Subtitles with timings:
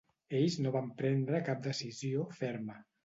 [0.37, 2.81] Ells no van prendre cap decisió ferma.